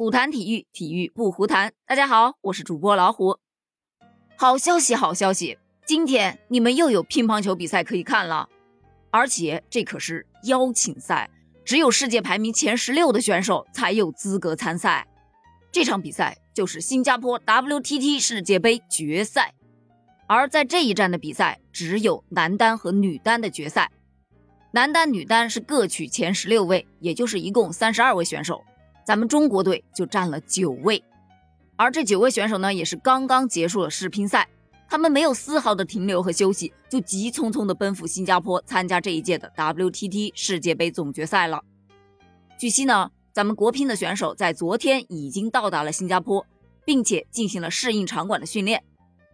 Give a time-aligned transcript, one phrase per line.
[0.00, 1.74] 虎谈体育，体育不胡谈。
[1.84, 3.36] 大家好，我是主播老虎。
[4.34, 5.58] 好消息，好消息！
[5.84, 8.48] 今天你们又有乒乓球比赛可以看了，
[9.10, 11.28] 而且这可是邀请赛，
[11.66, 15.06] 只有世界排名前十六的选手才有资格参赛。
[15.70, 19.52] 这场比赛就是新加坡 WTT 世界杯决赛，
[20.26, 23.92] 而在这一站的比赛只有男单和女单的决赛，
[24.72, 28.64] 男单、女单是各取前十六位，也就是一共三十二位选手。
[29.10, 31.02] 咱们中国队就占了九位，
[31.74, 34.48] 而这九位选手呢，也是刚刚结束了世乒赛，
[34.88, 41.60] 他们没有丝毫的停留和休息，就急匆匆的奔赴新加坡参加这一届的 WTT 世界杯总决赛了。
[42.56, 46.46] 据悉呢，咱们国乒的选手在昨天已经到达了新加坡，
[46.84, 48.84] 并且进行了适应场馆的训练。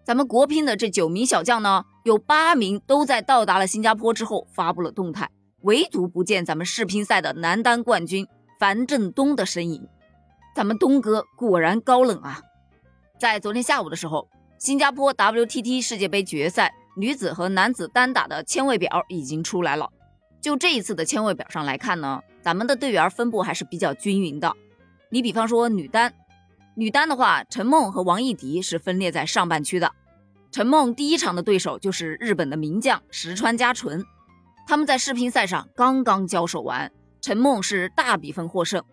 [0.07, 5.31] 咱们国乒的这九名小将呢，有八名都在到达了新加坡之后发布了动态，
[5.65, 8.27] 唯独不见咱们世乒赛的男单冠军。
[8.59, 9.87] 樊振东的身影，
[10.55, 12.41] 咱们东哥果然高冷啊！
[13.19, 14.29] 在昨天下午的时候，
[14.59, 19.91] 新加坡 WTT 世界杯决赛女子和男子单打的签位表已经出来了。
[20.41, 24.55] 就这一次的签位表上来看呢，咱们的队员分布还是比较均匀的。
[25.11, 26.15] 你比方说女单，
[26.75, 29.93] 女单的话，陈梦和王艺迪是分列在上半区的。
[30.51, 34.05] 陈梦第一场的对手就是日本的名将石川佳纯，
[34.67, 36.91] 他们在世乒赛上刚刚交手完。
[37.27, 38.85] 陈梦是大比分获胜，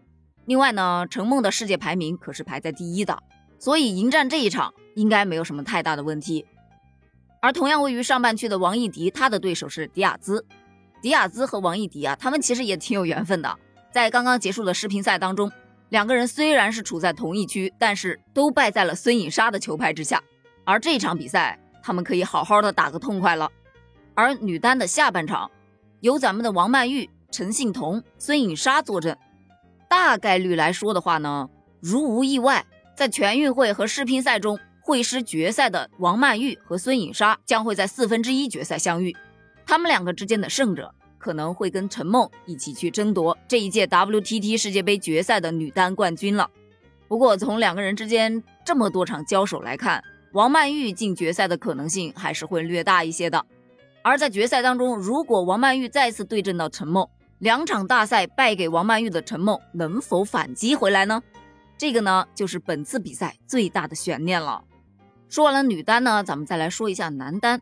[0.45, 3.21] 另外呢，陈梦的世界排名可是排在第一的，
[3.59, 6.43] 所以迎战这一场应该没有什么太大的问题。
[7.43, 10.43] 而同样位于上半区的王艺迪，他的对手是迪亚兹。
[10.99, 13.55] 迪亚兹和王艺迪啊，他们其实也挺有缘分的。
[13.91, 15.51] 在刚刚结束的世乒赛当中，
[15.89, 20.19] 两个人虽然是处在同一区，但是都败在了孙颖莎的球拍之下。
[20.63, 23.51] 而这场比赛，他们可以好好的打个痛快了。
[24.15, 25.51] 而女单的下半场，
[25.99, 27.07] 由咱们的王曼玉。
[27.33, 29.17] 陈幸同、孙颖莎坐镇，
[29.89, 31.49] 大概率来说的话呢，
[31.81, 32.63] 如无意外，
[32.95, 39.17] 在全运会和世乒赛中会师决赛的王曼玉和孙颖莎将会在四分之一决赛相遇，
[39.65, 46.47] 他们两个之间的胜者可能会跟陈梦一起去争夺这一届 WTT 世界杯决赛的女单冠军了。
[47.07, 53.43] 不过从两个人之间这么多场交手来看，王曼玉进决赛的可能性还是会略大一些的。
[54.03, 57.07] 而在决赛当中，如果王曼玉再次对阵到陈梦，
[57.43, 61.21] 两场大赛败给王曼玉的陈梦能否反击回来呢？
[61.77, 64.63] 这个呢，就是本次比赛最大的悬念了。
[65.27, 67.61] 说完了女单呢，咱们再来说一下男单。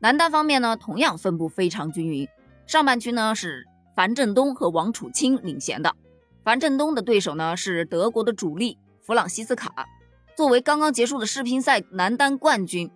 [0.00, 2.26] 男单方面呢，同样分布非常均匀。
[2.66, 5.94] 上半区呢是樊振东和王楚钦领衔的。
[6.42, 9.86] 樊振东的对手呢是德国的主力弗朗西斯卡。
[10.36, 12.90] 作为刚刚结束的世乒赛男单冠军，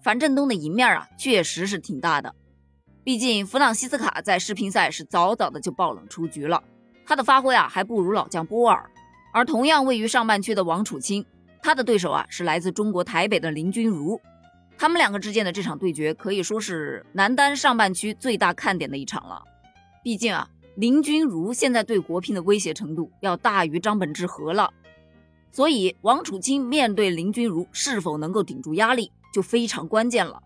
[0.00, 2.36] 樊振东的赢面啊，确实是挺大的。
[3.04, 6.62] 毕竟弗朗西斯卡在世乒赛是早早的就爆冷出局了，
[7.04, 8.88] 他的发挥啊还不如老将波尔。
[9.32, 11.24] 而同样位于上半区的王楚钦，
[11.60, 14.20] 他的对手啊是来自中国台北的林君如。
[14.78, 19.42] 他们两个之间的这场对决可以说是男单上半区最大看点的一场了。
[20.04, 24.72] 毕竟啊，林君如现在对国乒的威胁程度要大于张本智和了，
[25.50, 30.40] 所以王楚钦面对林君如是否能够顶住压力就非常关键了。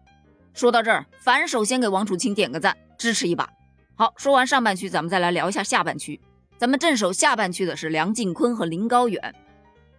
[0.56, 3.46] 说到这儿，反手先给王楚钦点个赞，支持一把。
[3.94, 6.18] 好，说完上半区，咱们再来聊一下下半区。
[6.56, 9.34] 咱们镇守下半区的是梁靖昆和林高远，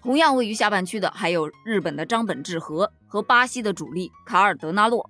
[0.01, 5.07] 同样位于下半区的还有日本的张本智和和巴西的主力卡尔德纳洛。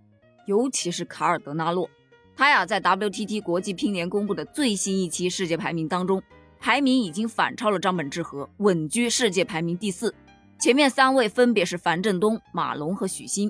[0.47, 1.89] 尤其是卡尔德纳洛，
[2.35, 6.21] 他呀在 WTT 国际乒联公布的最新一期世界排名当中，
[6.59, 10.13] 排名已经反超了张本智和，稳居世界排名第四。
[10.59, 13.49] 前面三位分别是樊振东、马龙和许昕。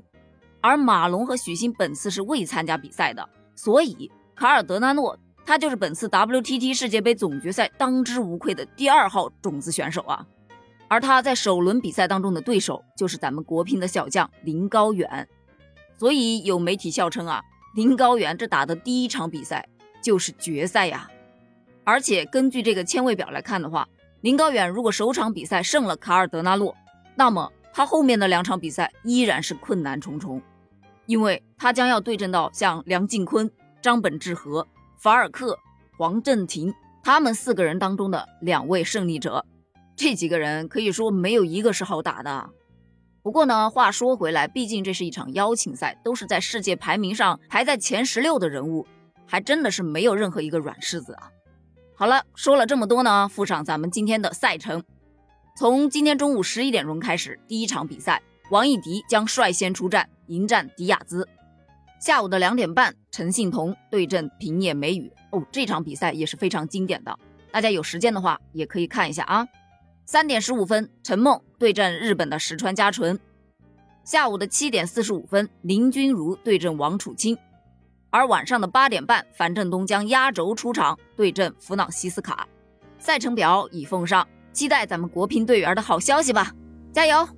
[0.62, 10.26] 而马龙和许昕本次是未参加比赛的，所以卡尔德纳诺他就是本次 WTT 世界杯总决赛当之无愧的第二号种子选手啊。
[10.90, 15.28] 而他在首轮比赛当中的对手就是咱们国乒的小将林高远，
[15.98, 17.42] 所以有媒体笑称啊，
[17.76, 19.68] 林高远这打的第一场比赛
[20.02, 21.10] 就是决赛呀。
[21.84, 23.88] 而且根据这个签位表来看的话，
[24.22, 26.76] 林高远如果首场比赛胜了卡尔德纳诺，
[27.16, 30.42] 那么他后面的两场比赛依然是困难重重。
[31.06, 33.52] 因为他将要对阵到像梁靖昆、
[33.84, 35.60] 张本智和、法尔克、
[35.96, 39.46] 黄镇廷他们四个人当中的两位胜利者，
[39.96, 42.50] 这几个人可以说没有一个是好打的。
[43.22, 48.88] 不过呢，话说回来，毕竟这是一场邀请赛，都是在世界排名上排在前十六的人物，
[49.28, 51.30] 还真的是没有任何一个软柿子啊。
[51.96, 54.84] 好了，说了这么多呢，附上咱们今天的赛程。
[55.58, 58.22] 从今天中午十一点钟开始，第一场比赛，
[58.52, 61.28] 王艺迪将率先出战，迎战迪亚兹。
[62.00, 65.12] 下午的两点半，陈幸同对阵平野美宇。
[65.32, 67.18] 哦，这场比赛也是非常经典的，
[67.52, 69.48] 大家有时间的话也可以看一下啊。
[70.06, 73.20] 三点十五分，陈梦对阵日本的石川佳纯。
[74.04, 77.36] 下午的七点四十五分，林君如对阵王楚钦。
[78.12, 82.48] 而晚上的八点半，樊振东将压轴出场对阵弗朗西斯卡。
[83.00, 84.28] 赛程表已奉上，
[84.58, 86.52] 期待咱们国乒队员的好消息吧。
[86.92, 87.30] 加油！